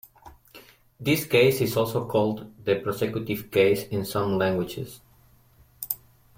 This 0.99 1.25
case 1.25 1.61
is 1.61 1.77
also 1.77 2.07
called 2.07 2.65
the 2.65 2.79
prosecutive 2.79 3.51
case 3.51 3.83
in 3.89 4.03
some 4.03 4.39
languages. 4.39 4.99